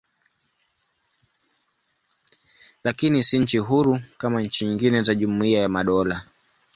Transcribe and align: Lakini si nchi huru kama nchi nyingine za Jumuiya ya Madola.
Lakini 2.83 3.23
si 3.23 3.39
nchi 3.39 3.57
huru 3.57 3.99
kama 4.17 4.41
nchi 4.41 4.65
nyingine 4.65 5.03
za 5.03 5.15
Jumuiya 5.15 5.61
ya 5.61 5.69
Madola. 5.69 6.25